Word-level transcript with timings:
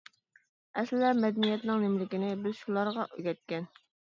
ئەسلىدە 0.81 1.11
مەدەنىيەتنىڭ 1.25 1.85
نېمىلىكىنى 1.85 2.33
بىز 2.47 2.59
شۇلارغا 2.63 3.07
ئۆگەتكەن. 3.13 3.71